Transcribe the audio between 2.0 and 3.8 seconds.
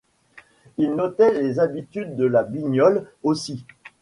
de la bignole aussi.